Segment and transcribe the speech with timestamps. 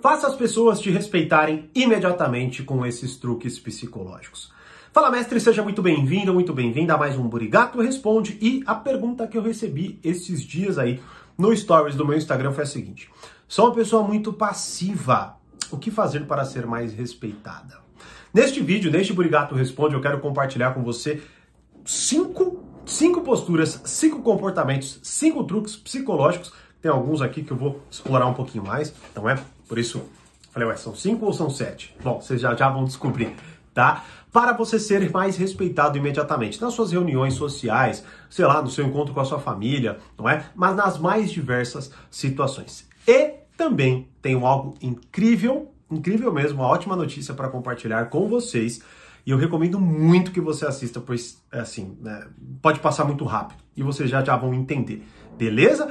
[0.00, 4.50] Faça as pessoas te respeitarem imediatamente com esses truques psicológicos.
[4.94, 8.38] Fala, mestre, seja muito bem-vindo, muito bem-vinda a mais um Burigato Responde.
[8.40, 11.02] E a pergunta que eu recebi esses dias aí
[11.36, 13.10] no stories do meu Instagram foi a seguinte:
[13.46, 15.36] Sou uma pessoa muito passiva.
[15.70, 17.78] O que fazer para ser mais respeitada?
[18.32, 21.22] Neste vídeo, neste Burigato Responde, eu quero compartilhar com você
[21.84, 26.54] cinco, cinco posturas, cinco comportamentos, cinco truques psicológicos.
[26.80, 29.38] Tem alguns aqui que eu vou explorar um pouquinho mais, não é?
[29.70, 30.02] Por isso,
[30.50, 31.94] falei, ué, são cinco ou são sete?
[32.02, 33.32] Bom, vocês já, já vão descobrir,
[33.72, 34.04] tá?
[34.32, 39.14] Para você ser mais respeitado imediatamente nas suas reuniões sociais, sei lá, no seu encontro
[39.14, 40.44] com a sua família, não é?
[40.56, 42.88] Mas nas mais diversas situações.
[43.06, 48.82] E também tenho algo incrível, incrível mesmo, uma ótima notícia para compartilhar com vocês.
[49.24, 52.26] E eu recomendo muito que você assista, pois, assim, né,
[52.60, 55.06] pode passar muito rápido e vocês já, já vão entender,
[55.38, 55.88] beleza?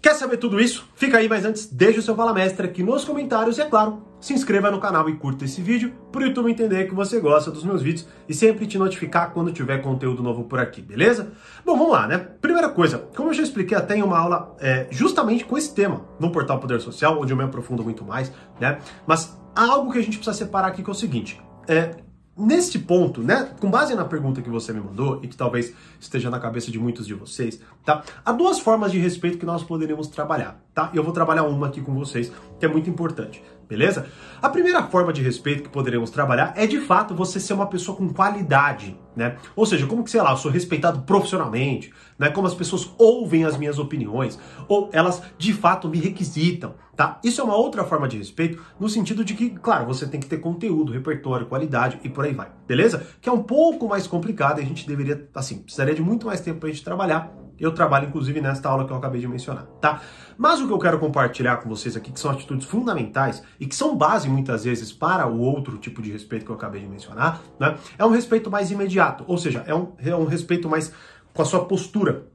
[0.00, 0.88] Quer saber tudo isso?
[0.94, 4.00] Fica aí, mas antes, deixa o seu Fala Mestre aqui nos comentários e, é claro,
[4.20, 7.50] se inscreva no canal e curta esse vídeo para o YouTube entender que você gosta
[7.50, 11.32] dos meus vídeos e sempre te notificar quando tiver conteúdo novo por aqui, beleza?
[11.64, 12.16] Bom, vamos lá, né?
[12.16, 16.04] Primeira coisa, como eu já expliquei até em uma aula é, justamente com esse tema
[16.20, 18.78] no Portal Poder Social, onde eu me aprofundo muito mais, né?
[19.04, 21.90] Mas há algo que a gente precisa separar aqui que é o seguinte, é,
[22.38, 26.30] Neste ponto, né, com base na pergunta que você me mandou e que talvez esteja
[26.30, 28.04] na cabeça de muitos de vocês, tá?
[28.24, 30.88] Há duas formas de respeito que nós poderíamos trabalhar, tá?
[30.94, 32.30] E eu vou trabalhar uma aqui com vocês,
[32.60, 34.06] que é muito importante, beleza?
[34.40, 37.96] A primeira forma de respeito que poderemos trabalhar é de fato você ser uma pessoa
[37.96, 39.36] com qualidade, né?
[39.54, 42.30] Ou seja, como que sei lá, eu sou respeitado profissionalmente, né?
[42.30, 47.20] Como as pessoas ouvem as minhas opiniões, ou elas de fato me requisitam, tá?
[47.22, 50.26] Isso é uma outra forma de respeito, no sentido de que, claro, você tem que
[50.26, 53.06] ter conteúdo, repertório, qualidade e por aí vai, beleza?
[53.20, 56.40] Que é um pouco mais complicado e a gente deveria, assim, precisaria de muito mais
[56.40, 57.47] tempo pra gente trabalhar.
[57.58, 60.00] Eu trabalho, inclusive, nesta aula que eu acabei de mencionar, tá?
[60.36, 63.74] Mas o que eu quero compartilhar com vocês aqui, que são atitudes fundamentais e que
[63.74, 67.42] são base, muitas vezes, para o outro tipo de respeito que eu acabei de mencionar,
[67.58, 67.76] né?
[67.98, 70.92] É um respeito mais imediato, ou seja, é um, é um respeito mais
[71.34, 72.26] com a sua postura,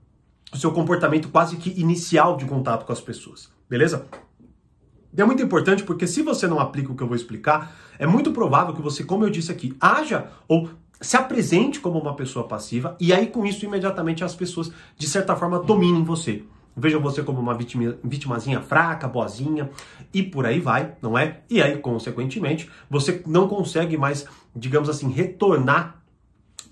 [0.53, 4.06] o seu comportamento quase que inicial de contato com as pessoas, beleza?
[5.16, 8.31] É muito importante porque se você não aplica o que eu vou explicar, é muito
[8.31, 12.95] provável que você, como eu disse aqui, haja ou se apresente como uma pessoa passiva
[12.99, 16.43] e aí com isso imediatamente as pessoas de certa forma dominem você.
[16.75, 19.69] Vejam você como uma vítima, vitimazinha fraca, boazinha
[20.11, 21.41] e por aí vai, não é?
[21.49, 26.02] E aí, consequentemente, você não consegue mais, digamos assim, retornar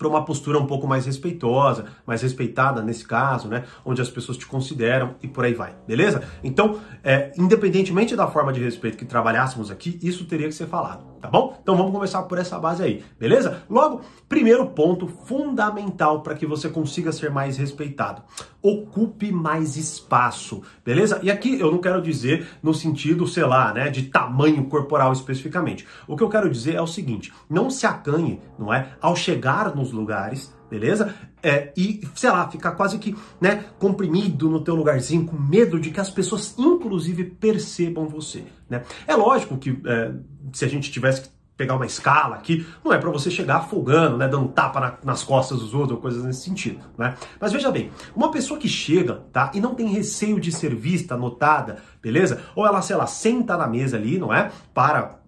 [0.02, 3.66] para uma postura um pouco mais respeitosa, mais respeitada nesse caso, né?
[3.86, 6.24] Onde as pessoas te consideram e por aí vai, beleza?
[6.44, 11.06] Então, é, independentemente da forma de respeito que trabalhássemos aqui, isso teria que ser falado,
[11.22, 11.56] tá bom?
[11.62, 13.62] Então vamos começar por essa base aí, beleza?
[13.70, 18.24] Logo, primeiro ponto fundamental para que você consiga ser mais respeitado:
[18.60, 21.20] ocupe mais espaço, beleza?
[21.22, 25.86] E aqui eu não quero dizer no sentido, sei lá, né, de tamanho corporal especificamente.
[26.08, 29.76] O que eu quero dizer é o seguinte: não se acanhe, não é, ao chegar
[29.76, 31.14] nos lugares, beleza?
[31.44, 35.92] É, e, sei lá, ficar quase que, né, comprimido no teu lugarzinho, com medo de
[35.92, 38.84] que as pessoas, inclusive, percebam você, né?
[39.08, 40.12] É lógico que é,
[40.54, 41.30] se a gente tivesse que
[41.62, 45.24] pegar uma escala aqui, não é para você chegar afogando, né, dando tapa na, nas
[45.24, 47.16] costas dos outros ou coisas nesse sentido, né?
[47.40, 51.16] Mas veja bem, uma pessoa que chega, tá, e não tem receio de ser vista,
[51.16, 52.42] notada, beleza?
[52.56, 54.52] Ou ela, sei lá, senta na mesa ali, não é?
[54.74, 55.21] Para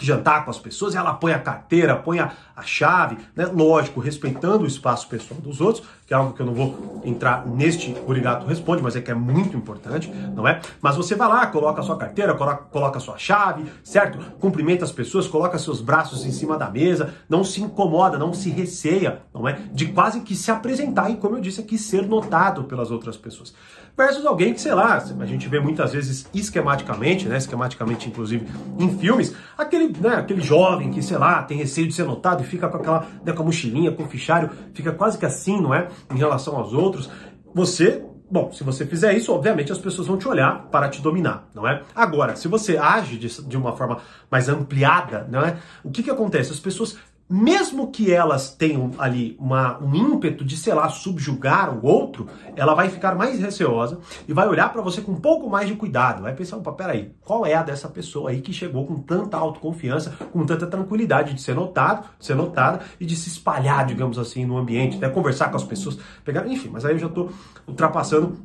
[0.00, 3.46] jantar com as pessoas, ela põe a carteira, põe a, a chave, né?
[3.46, 7.46] Lógico, respeitando o espaço pessoal dos outros, que é algo que eu não vou entrar
[7.46, 10.58] neste Urigato Responde, mas é que é muito importante, não é?
[10.80, 14.18] Mas você vai lá, coloca a sua carteira, coloca, coloca a sua chave, certo?
[14.40, 18.48] Cumprimenta as pessoas, coloca seus braços em cima da mesa, não se incomoda, não se
[18.48, 19.60] receia, não é?
[19.70, 23.52] De quase que se apresentar e, como eu disse aqui, ser notado pelas outras pessoas
[23.98, 28.46] versus alguém que, sei lá, a gente vê muitas vezes esquematicamente, né, esquematicamente inclusive
[28.78, 32.46] em filmes, aquele, né, aquele jovem que, sei lá, tem receio de ser notado e
[32.46, 35.74] fica com aquela, né, com a mochilinha, com o fichário, fica quase que assim, não
[35.74, 37.10] é, em relação aos outros.
[37.54, 41.48] Você Bom, se você fizer isso, obviamente as pessoas vão te olhar para te dominar,
[41.54, 41.82] não é?
[41.94, 45.56] Agora, se você age de, de uma forma mais ampliada, não é?
[45.82, 46.52] O que, que acontece?
[46.52, 46.98] As pessoas
[47.28, 52.26] mesmo que elas tenham ali uma, um ímpeto de, sei lá, subjugar o outro,
[52.56, 55.74] ela vai ficar mais receosa e vai olhar para você com um pouco mais de
[55.74, 56.22] cuidado.
[56.22, 60.16] Vai pensar, opa, peraí, qual é a dessa pessoa aí que chegou com tanta autoconfiança,
[60.32, 64.56] com tanta tranquilidade de ser notado, ser notada e de se espalhar, digamos assim, no
[64.56, 67.30] ambiente, até conversar com as pessoas, pegar, enfim, mas aí eu já estou
[67.66, 68.38] ultrapassando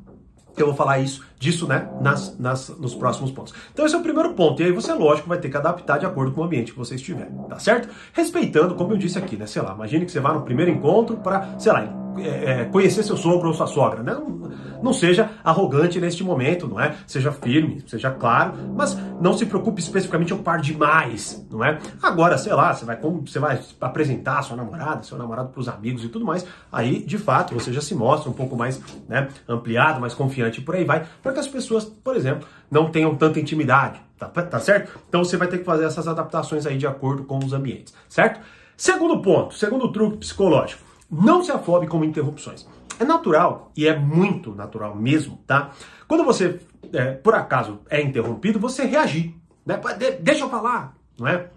[0.62, 3.54] eu vou falar isso, disso, né, nas, nas, nos próximos pontos.
[3.74, 4.62] Então esse é o primeiro ponto.
[4.62, 6.96] E aí você, lógico, vai ter que adaptar de acordo com o ambiente que você
[6.96, 7.90] estiver, tá certo?
[8.14, 11.18] Respeitando, como eu disse aqui, né, sei lá, imagine que você vá no primeiro encontro
[11.18, 14.14] para, sei lá, é, é, conhecer seu sogro ou sua sogra, né?
[14.14, 14.52] Não,
[14.82, 16.96] não seja arrogante neste momento, não é?
[17.08, 21.80] Seja firme, seja claro, mas não se preocupe especificamente em ocupar demais, não é?
[22.02, 26.04] Agora, sei lá, você vai, você vai apresentar sua namorada, seu namorado para os amigos
[26.04, 30.02] e tudo mais, aí, de fato, você já se mostra um pouco mais né, ampliado,
[30.02, 33.40] mais confiante e por aí vai, para que as pessoas, por exemplo, não tenham tanta
[33.40, 35.00] intimidade, tá, tá certo?
[35.08, 38.42] Então você vai ter que fazer essas adaptações aí de acordo com os ambientes, certo?
[38.76, 42.68] Segundo ponto, segundo truque psicológico, não se afobe com interrupções.
[43.00, 45.72] É natural, e é muito natural mesmo, tá?
[46.08, 46.60] Quando você,
[46.92, 49.80] é, por acaso, é interrompido, você reagir, né?
[49.98, 51.50] De deixa eu falar, não é?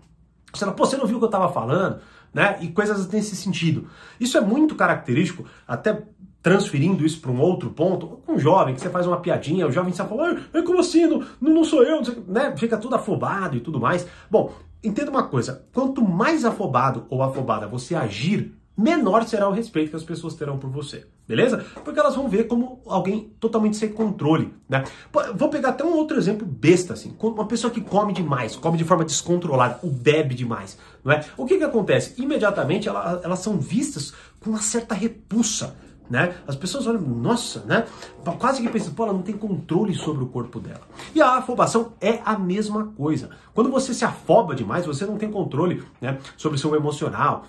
[0.52, 2.00] Você fala, pô, você não viu o que eu estava falando,
[2.32, 2.58] né?
[2.60, 3.88] E coisas nesse sentido.
[4.18, 6.02] Isso é muito característico, até
[6.42, 9.72] transferindo isso para um outro ponto, com um jovem que você faz uma piadinha, o
[9.72, 11.04] jovem se fala, ah, como assim?
[11.06, 12.56] Não, não sou eu, né?
[12.56, 14.06] Fica tudo afobado e tudo mais.
[14.30, 14.52] Bom,
[14.82, 19.96] entenda uma coisa: quanto mais afobado ou afobada você agir, menor será o respeito que
[19.96, 21.06] as pessoas terão por você.
[21.26, 21.64] Beleza?
[21.84, 24.84] Porque elas vão ver como alguém totalmente sem controle, né?
[25.34, 27.16] Vou pegar até um outro exemplo besta, assim.
[27.20, 31.24] Uma pessoa que come demais, come de forma descontrolada, ou bebe demais, não é?
[31.36, 32.20] O que que acontece?
[32.20, 35.76] Imediatamente ela, elas são vistas com uma certa repulsa,
[36.08, 36.36] né?
[36.46, 37.84] As pessoas olham, nossa, né?
[38.38, 40.82] Quase que pensam, pô, ela não tem controle sobre o corpo dela.
[41.12, 43.30] E a afobação é a mesma coisa.
[43.52, 47.44] Quando você se afoba demais, você não tem controle né, sobre o seu emocional,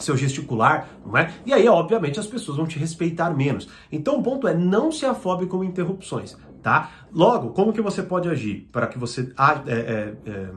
[0.00, 1.32] seu gesticular, não é?
[1.44, 3.68] E aí, obviamente, as pessoas vão te respeitar menos.
[3.90, 6.90] Então, o ponto é não se afobe com interrupções, tá?
[7.12, 9.32] Logo, como que você pode agir para que você
[9.66, 10.50] é, é, é,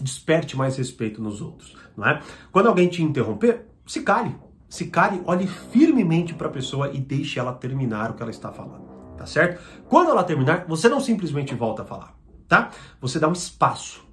[0.00, 2.20] desperte mais respeito nos outros, não é?
[2.52, 4.34] Quando alguém te interromper, se cale,
[4.68, 8.52] se cale, olhe firmemente para a pessoa e deixe ela terminar o que ela está
[8.52, 8.84] falando,
[9.16, 9.62] tá certo?
[9.88, 12.14] Quando ela terminar, você não simplesmente volta a falar,
[12.48, 12.70] tá?
[13.00, 14.06] Você dá um espaço,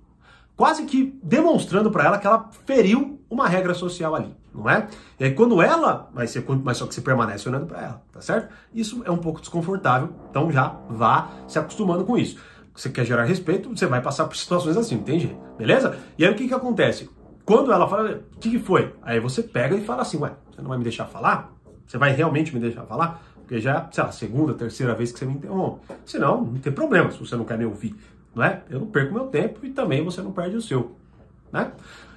[0.56, 4.88] quase que demonstrando para ela que ela feriu uma regra social ali, não é?
[5.20, 8.22] E aí quando ela vai ser, mas só que você permanece olhando para ela, tá
[8.22, 8.54] certo?
[8.74, 12.38] Isso é um pouco desconfortável, então já vá se acostumando com isso.
[12.76, 15.36] Você quer gerar respeito, você vai passar por situações assim, entende?
[15.58, 15.98] Beleza?
[16.18, 17.10] E aí o que que acontece?
[17.46, 18.94] Quando ela fala, o que, que foi?
[19.02, 21.54] Aí você pega e fala assim, ué, você não vai me deixar falar?
[21.86, 23.22] Você vai realmente me deixar falar?
[23.36, 25.82] Porque já é, sei lá, segunda, terceira vez que você me interrompe.
[26.06, 27.96] Senão, não tem problema se você não quer me ouvir,
[28.34, 28.64] não é?
[28.70, 30.96] Eu não perco meu tempo e também você não perde o seu,
[31.52, 31.72] né?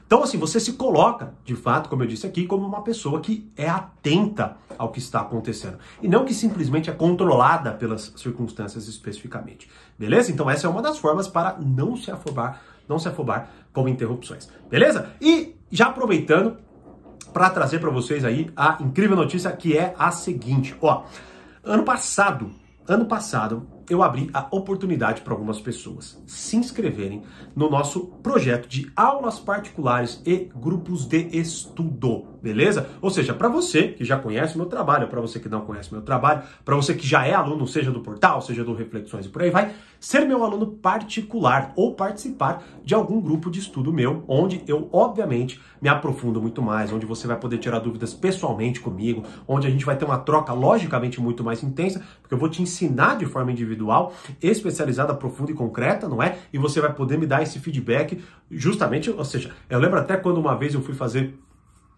[0.06, 3.50] Então, assim, você se coloca, de fato, como eu disse aqui, como uma pessoa que
[3.56, 5.78] é atenta ao que está acontecendo.
[6.00, 9.68] E não que simplesmente é controlada pelas circunstâncias especificamente.
[9.98, 10.30] Beleza?
[10.30, 14.48] Então, essa é uma das formas para não se afobar, não se afobar com interrupções.
[14.70, 15.10] Beleza?
[15.20, 16.56] E já aproveitando
[17.32, 21.02] para trazer para vocês aí a incrível notícia que é a seguinte, ó.
[21.64, 22.52] Ano passado,
[22.86, 27.22] ano passado, eu abri a oportunidade para algumas pessoas se inscreverem
[27.54, 32.88] no nosso projeto de aulas particulares e grupos de estudo, beleza?
[33.00, 36.02] Ou seja, para você que já conhece meu trabalho, para você que não conhece meu
[36.02, 39.42] trabalho, para você que já é aluno, seja do portal, seja do Reflexões e por
[39.42, 44.62] aí vai, ser meu aluno particular ou participar de algum grupo de estudo meu, onde
[44.66, 49.66] eu, obviamente, me aprofundo muito mais, onde você vai poder tirar dúvidas pessoalmente comigo, onde
[49.66, 53.16] a gente vai ter uma troca, logicamente, muito mais intensa, porque eu vou te ensinar
[53.16, 54.12] de forma individual,
[54.42, 56.38] especializada, profunda e concreta, não é?
[56.52, 60.38] E você vai poder me dar esse feedback justamente, ou seja, eu lembro até quando
[60.38, 61.38] uma vez eu fui fazer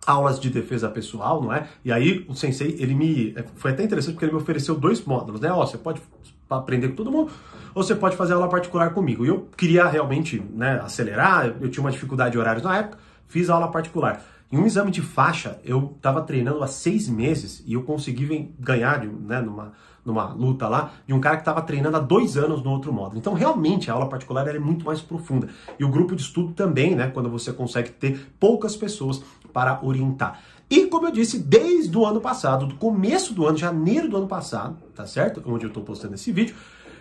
[0.07, 1.69] aulas de defesa pessoal, não é?
[1.85, 5.41] E aí o sensei, ele me foi até interessante porque ele me ofereceu dois módulos,
[5.41, 5.53] né?
[5.53, 6.01] Ó, você pode
[6.49, 7.31] aprender com todo mundo,
[7.75, 9.25] ou você pode fazer aula particular comigo.
[9.25, 13.51] E eu queria realmente, né, acelerar, eu tinha uma dificuldade de horários na época, fiz
[13.51, 14.25] aula particular.
[14.51, 19.05] Em um exame de faixa, eu estava treinando há seis meses e eu consegui ganhar,
[19.05, 22.71] né, numa, numa luta lá, de um cara que estava treinando há dois anos no
[22.71, 23.19] outro módulo.
[23.19, 25.49] Então, realmente, a aula particular é muito mais profunda.
[25.79, 30.41] E o grupo de estudo também, né, quando você consegue ter poucas pessoas para orientar.
[30.71, 34.29] E como eu disse, desde o ano passado, do começo do ano, janeiro do ano
[34.29, 35.43] passado, tá certo?
[35.47, 36.55] Onde eu estou postando esse vídeo,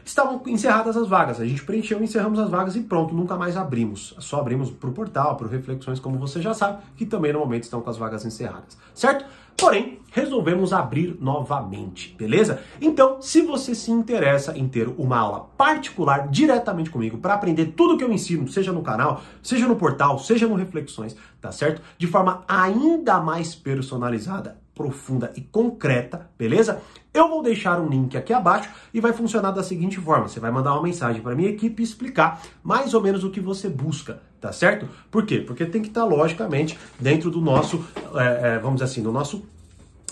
[0.09, 1.39] estavam encerradas as vagas.
[1.39, 4.15] A gente preencheu, encerramos as vagas e pronto, nunca mais abrimos.
[4.19, 7.63] Só abrimos para o portal, para Reflexões, como você já sabe, que também no momento
[7.63, 9.25] estão com as vagas encerradas, certo?
[9.57, 12.61] Porém, resolvemos abrir novamente, beleza?
[12.79, 17.97] Então, se você se interessa em ter uma aula particular diretamente comigo para aprender tudo
[17.97, 21.81] que eu ensino, seja no canal, seja no portal, seja no Reflexões, tá certo?
[21.97, 26.79] De forma ainda mais personalizada, profunda e concreta, beleza?
[27.17, 30.51] Eu vou deixar um link aqui abaixo e vai funcionar da seguinte forma: você vai
[30.51, 34.21] mandar uma mensagem para minha equipe e explicar mais ou menos o que você busca,
[34.39, 34.88] tá certo?
[35.09, 35.39] Por quê?
[35.39, 37.83] Porque tem que estar, logicamente, dentro do nosso,
[38.13, 39.43] é, é, vamos dizer assim, do nosso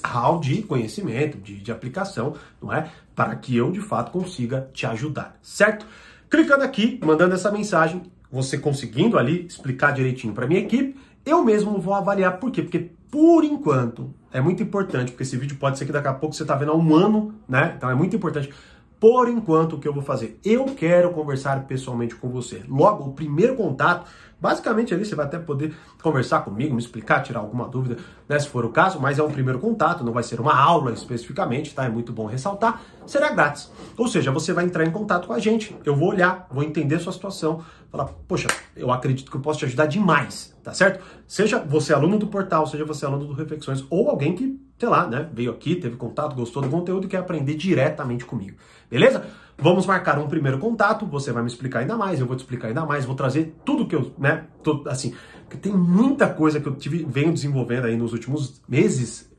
[0.03, 2.89] hall de conhecimento, de, de aplicação, não é?
[3.15, 5.85] Para que eu de fato consiga te ajudar, certo?
[6.27, 11.79] Clicando aqui, mandando essa mensagem, você conseguindo ali explicar direitinho para minha equipe, eu mesmo
[11.79, 12.63] vou avaliar por quê?
[12.63, 16.35] Porque por enquanto, é muito importante, porque esse vídeo pode ser que daqui a pouco
[16.35, 17.73] você está vendo há um ano, né?
[17.77, 18.53] Então é muito importante.
[18.99, 20.39] Por enquanto, o que eu vou fazer?
[20.43, 22.63] Eu quero conversar pessoalmente com você.
[22.67, 24.09] Logo, o primeiro contato
[24.39, 25.73] Basicamente ali você vai até poder
[26.03, 27.97] conversar comigo, me explicar, tirar alguma dúvida,
[28.27, 30.91] né, se for o caso, mas é um primeiro contato, não vai ser uma aula
[30.91, 31.85] especificamente, tá?
[31.85, 33.71] É muito bom ressaltar, será grátis.
[33.97, 36.99] Ou seja, você vai entrar em contato com a gente, eu vou olhar, vou entender
[36.99, 41.03] sua situação, falar, poxa, eu acredito que eu posso te ajudar demais, tá certo?
[41.25, 45.07] Seja você aluno do portal, seja você aluno do Reflexões, ou alguém que, sei lá,
[45.07, 48.57] né, veio aqui, teve contato, gostou do conteúdo e quer aprender diretamente comigo,
[48.89, 49.25] beleza?
[49.57, 52.67] Vamos marcar um primeiro contato, você vai me explicar ainda mais, eu vou te explicar
[52.67, 55.13] ainda mais, vou trazer tudo que eu, né, tô, assim,
[55.61, 59.31] tem muita coisa que eu tive, venho desenvolvendo aí nos últimos meses,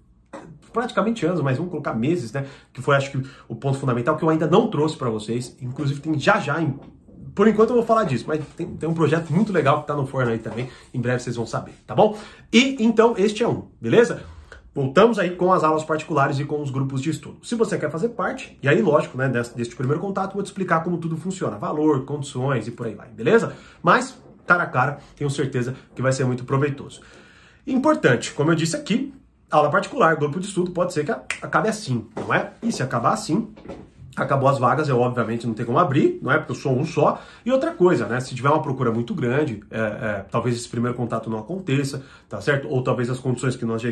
[0.72, 4.24] praticamente anos, mas vamos colocar meses, né, que foi acho que o ponto fundamental que
[4.24, 6.78] eu ainda não trouxe para vocês, inclusive tem já já em
[7.34, 9.94] por enquanto eu vou falar disso, mas tem, tem um projeto muito legal que tá
[9.94, 10.70] no forno aí também.
[10.94, 12.16] Em breve vocês vão saber, tá bom?
[12.50, 14.22] E então este é um, beleza?
[14.76, 17.38] Voltamos aí com as aulas particulares e com os grupos de estudo.
[17.42, 20.48] Se você quer fazer parte, e aí, lógico, né, deste, deste primeiro contato, vou te
[20.48, 23.54] explicar como tudo funciona, valor, condições e por aí vai, beleza?
[23.82, 27.00] Mas, cara a cara, tenho certeza que vai ser muito proveitoso.
[27.66, 29.14] Importante, como eu disse aqui,
[29.50, 32.52] aula particular, grupo de estudo, pode ser que acabe assim, não é?
[32.62, 33.48] E se acabar assim,
[34.16, 36.38] acabou as vagas, eu obviamente não tenho como abrir, não é?
[36.38, 37.20] Porque eu sou um só.
[37.44, 38.18] E outra coisa, né?
[38.20, 42.40] Se tiver uma procura muito grande, é, é, talvez esse primeiro contato não aconteça, tá
[42.40, 42.68] certo?
[42.68, 43.90] Ou talvez as condições que nós já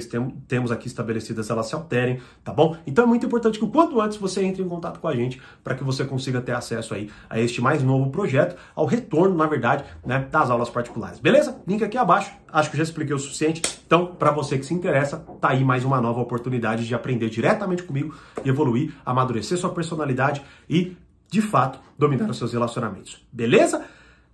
[0.49, 2.77] temos aqui estabelecidas elas se alterem, tá bom?
[2.87, 5.41] Então é muito importante que o quanto antes você entre em contato com a gente
[5.63, 9.47] para que você consiga ter acesso aí a este mais novo projeto, ao retorno, na
[9.47, 11.19] verdade, né, das aulas particulares.
[11.19, 11.57] Beleza?
[11.67, 12.33] Link aqui abaixo.
[12.53, 13.63] Acho que já expliquei o suficiente.
[13.87, 17.83] Então, para você que se interessa, tá aí mais uma nova oportunidade de aprender diretamente
[17.83, 18.15] comigo
[18.45, 20.97] e evoluir, amadurecer sua personalidade e,
[21.29, 23.25] de fato, dominar os seus relacionamentos.
[23.33, 23.85] Beleza?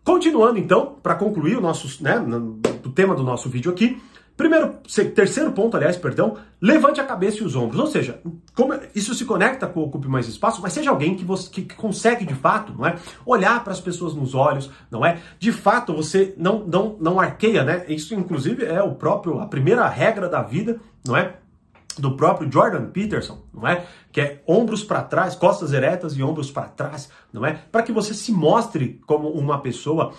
[0.05, 2.19] Continuando então, para concluir o nosso, né,
[2.85, 4.01] o tema do nosso vídeo aqui,
[4.41, 4.77] Primeiro,
[5.15, 7.79] terceiro ponto, aliás, perdão, levante a cabeça e os ombros.
[7.79, 8.23] Ou seja,
[8.55, 12.25] como isso se conecta com Ocupe Mais Espaço, mas seja alguém que, você, que consegue
[12.25, 12.97] de fato, não é?
[13.27, 15.21] Olhar para as pessoas nos olhos, não é?
[15.39, 17.85] De fato, você não, não, não arqueia, né?
[17.87, 21.35] Isso, inclusive, é o próprio, a primeira regra da vida, não é?
[21.99, 23.85] do próprio Jordan Peterson, não é?
[24.11, 27.61] Que é ombros para trás, costas eretas e ombros para trás, não é?
[27.71, 30.15] Para que você se mostre como uma pessoa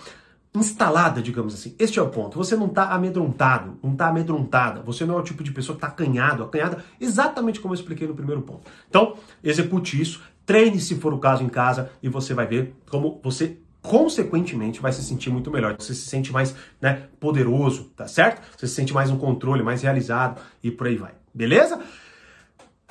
[0.54, 1.74] instalada, digamos assim.
[1.78, 2.36] Este é o ponto.
[2.36, 4.82] Você não está amedrontado, não está amedrontada.
[4.82, 8.06] Você não é o tipo de pessoa que está acanhado, acanhada, exatamente como eu expliquei
[8.06, 8.70] no primeiro ponto.
[8.88, 13.20] Então, execute isso, treine se for o caso em casa e você vai ver como
[13.22, 15.74] você consequentemente vai se sentir muito melhor.
[15.78, 18.42] Você se sente mais né, poderoso, tá certo?
[18.56, 21.12] Você se sente mais um controle, mais realizado e por aí vai.
[21.34, 21.80] Beleza?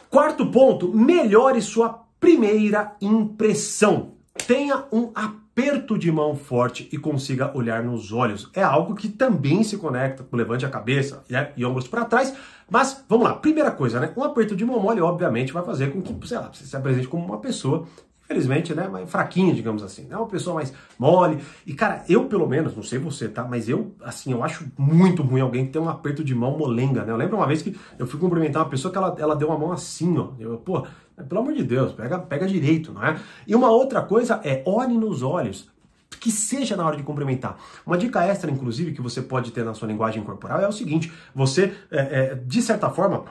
[0.10, 4.16] Quarto ponto, melhore sua primeira impressão.
[4.48, 5.12] Tenha um
[5.52, 8.50] aperto de mão forte e consiga olhar nos olhos.
[8.54, 12.34] É algo que também se conecta com levante a cabeça né, e ombros para trás.
[12.70, 14.14] Mas vamos lá, primeira coisa, né?
[14.16, 17.08] Um aperto de mão mole, obviamente, vai fazer com que, sei lá, você se apresente
[17.08, 17.86] como uma pessoa
[18.32, 21.40] infelizmente, né, mais fraquinha, digamos assim, né, uma pessoa mais mole.
[21.68, 25.22] E cara, eu pelo menos, não sei você, tá, mas eu, assim, eu acho muito
[25.22, 27.12] ruim alguém que tem um aperto de mão molenga, né?
[27.12, 29.58] Eu lembro uma vez que eu fui cumprimentar uma pessoa que ela, ela deu uma
[29.58, 30.30] mão assim, ó.
[30.40, 30.88] Eu, pô,
[31.24, 33.20] pelo amor de Deus, pega, pega direito, não é?
[33.48, 35.70] E uma outra coisa é olhe nos olhos
[36.20, 37.58] que seja na hora de cumprimentar.
[37.86, 41.12] Uma dica extra, inclusive, que você pode ter na sua linguagem corporal é o seguinte:
[41.34, 43.26] você, é, é, de certa forma,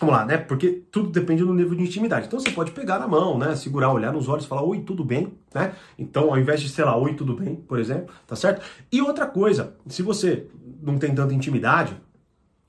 [0.00, 0.38] Vamos lá, né?
[0.38, 2.26] Porque tudo depende do nível de intimidade.
[2.26, 3.56] Então você pode pegar na mão, né?
[3.56, 5.72] Segurar, olhar nos olhos, falar oi, tudo bem, né?
[5.98, 8.64] Então, ao invés de, sei lá, oi, tudo bem, por exemplo, tá certo?
[8.92, 10.46] E outra coisa, se você
[10.80, 12.00] não tem tanta intimidade,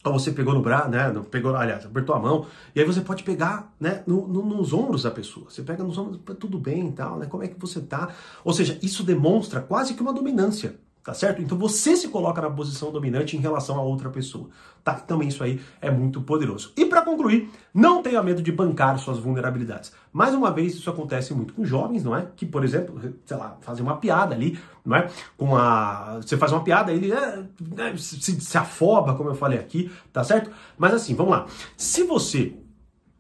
[0.04, 1.12] ou você pegou no braço, né?
[1.30, 5.04] Pegou, aliás, apertou a mão, e aí você pode pegar, né, no, no, nos ombros
[5.04, 5.50] da pessoa.
[5.50, 7.26] Você pega nos ombros, tudo bem e tal, né?
[7.26, 8.10] Como é que você tá?
[8.44, 11.42] Ou seja, isso demonstra quase que uma dominância tá certo?
[11.42, 14.50] Então você se coloca na posição dominante em relação a outra pessoa,
[14.84, 14.94] tá?
[14.94, 16.72] Também isso aí é muito poderoso.
[16.76, 19.92] E para concluir, não tenha medo de bancar suas vulnerabilidades.
[20.12, 22.28] Mais uma vez, isso acontece muito com jovens, não é?
[22.36, 25.08] Que, por exemplo, sei lá, fazem uma piada ali, não é?
[25.38, 26.20] Com a...
[26.22, 27.46] Você faz uma piada, ele é,
[27.78, 30.52] é, se, se afoba, como eu falei aqui, tá certo?
[30.78, 31.46] Mas assim, vamos lá.
[31.78, 32.56] Se você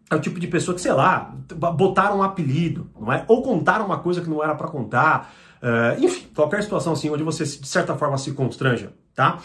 [0.10, 1.36] é o tipo de pessoa que, sei lá,
[1.76, 3.24] botaram um apelido, não é?
[3.28, 7.22] Ou contaram uma coisa que não era para contar, Uh, enfim, qualquer situação assim onde
[7.22, 9.40] você de certa forma se constranja, tá?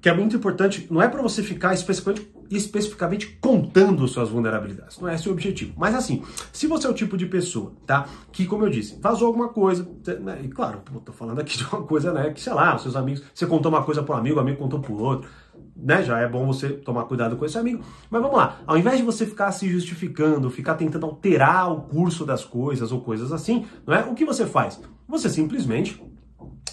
[0.00, 5.08] Que é muito importante, não é para você ficar especificamente, especificamente contando suas vulnerabilidades, não
[5.08, 5.72] é esse o objetivo.
[5.76, 8.06] Mas assim, se você é o tipo de pessoa, tá?
[8.30, 9.88] Que, como eu disse, vazou alguma coisa,
[10.20, 10.38] né?
[10.44, 12.30] e claro, tô falando aqui de uma coisa, né?
[12.30, 14.78] Que sei lá, seus amigos, você contou uma coisa para um amigo, o amigo contou
[14.78, 15.28] para outro
[15.76, 17.84] né, já é bom você tomar cuidado com esse amigo.
[18.10, 22.24] Mas vamos lá, ao invés de você ficar se justificando, ficar tentando alterar o curso
[22.24, 24.04] das coisas ou coisas assim, não é?
[24.04, 24.80] O que você faz?
[25.08, 26.02] Você simplesmente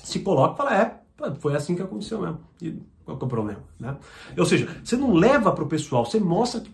[0.03, 1.03] se coloca e fala, é,
[1.39, 2.39] foi assim que aconteceu mesmo.
[2.61, 3.63] E Qual que é o problema?
[3.79, 3.95] Né?
[4.37, 6.71] Ou seja, você não leva para o pessoal, você mostra que,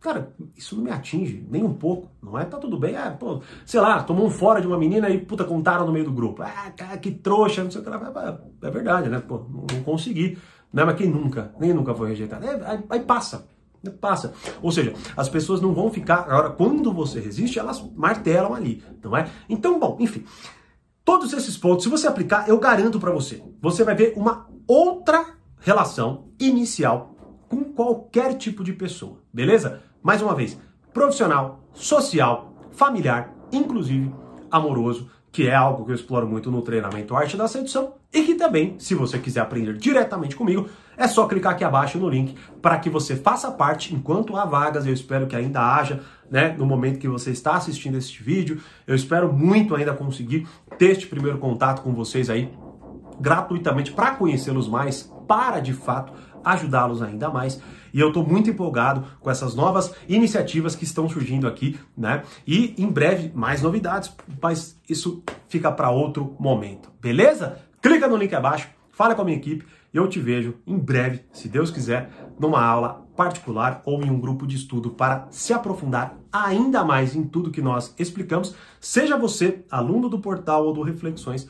[0.00, 2.44] cara, isso não me atinge nem um pouco, não é?
[2.44, 5.44] Tá tudo bem, é, pô, sei lá, tomou um fora de uma menina e, puta,
[5.44, 6.42] contaram no meio do grupo.
[6.42, 8.40] Ah, cara, que trouxa, não sei o que lá.
[8.62, 9.20] É verdade, né?
[9.20, 10.38] Pô, não, consegui.
[10.72, 10.84] Né?
[10.84, 12.44] Mas quem nunca, nem nunca foi rejeitado.
[12.44, 13.46] É, aí, aí passa,
[14.00, 14.32] passa.
[14.62, 16.20] Ou seja, as pessoas não vão ficar.
[16.20, 19.28] Agora, quando você resiste, elas martelam ali, não é?
[19.48, 20.24] Então, bom, enfim.
[21.04, 25.24] Todos esses pontos, se você aplicar, eu garanto para você, você vai ver uma outra
[25.60, 27.14] relação inicial
[27.48, 29.82] com qualquer tipo de pessoa, beleza?
[30.02, 30.58] Mais uma vez,
[30.92, 34.12] profissional, social, familiar, inclusive
[34.50, 38.36] amoroso, que é algo que eu exploro muito no treinamento Arte da Sedução e que
[38.36, 40.66] também, se você quiser aprender diretamente comigo,
[40.96, 44.86] é só clicar aqui abaixo no link para que você faça parte enquanto há vagas.
[44.86, 46.00] Eu espero que ainda haja,
[46.30, 48.62] né, no momento que você está assistindo este vídeo.
[48.86, 52.50] Eu espero muito ainda conseguir ter este primeiro contato com vocês aí
[53.20, 56.14] gratuitamente para conhecê-los mais, para de fato
[56.46, 57.60] ajudá-los ainda mais.
[57.92, 62.22] E eu estou muito empolgado com essas novas iniciativas que estão surgindo aqui, né?
[62.46, 67.58] E em breve mais novidades, mas isso fica para outro momento, beleza?
[67.82, 71.22] Clica no link abaixo, fala com a minha equipe e eu te vejo em breve,
[71.32, 76.18] se Deus quiser, numa aula particular ou em um grupo de estudo para se aprofundar
[76.30, 78.54] ainda mais em tudo que nós explicamos.
[78.78, 81.48] Seja você aluno do portal ou do Reflexões,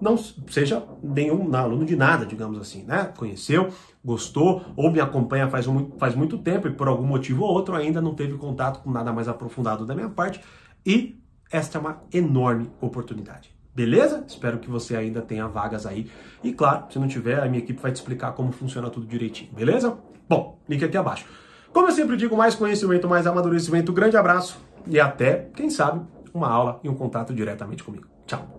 [0.00, 3.12] não seja nenhum aluno de nada, digamos assim, né?
[3.16, 3.68] Conheceu,
[4.04, 7.74] gostou ou me acompanha faz, um, faz muito tempo e por algum motivo ou outro
[7.74, 10.40] ainda não teve contato com nada mais aprofundado da minha parte
[10.86, 13.50] e esta é uma enorme oportunidade.
[13.74, 14.24] Beleza?
[14.26, 16.10] Espero que você ainda tenha vagas aí.
[16.42, 19.52] E claro, se não tiver, a minha equipe vai te explicar como funciona tudo direitinho,
[19.52, 19.96] beleza?
[20.28, 21.26] Bom, link aqui abaixo.
[21.72, 23.92] Como eu sempre digo, mais conhecimento, mais amadurecimento.
[23.92, 28.06] Grande abraço e até, quem sabe, uma aula e um contato diretamente comigo.
[28.26, 28.58] Tchau!